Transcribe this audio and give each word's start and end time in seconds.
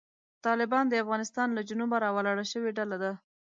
طالبان 0.45 0.85
د 0.87 0.93
افغانستان 1.03 1.47
له 1.53 1.61
جنوبه 1.69 1.97
راولاړه 2.05 2.45
شوې 2.51 2.71
ډله 2.77 2.97
ده. 3.03 3.11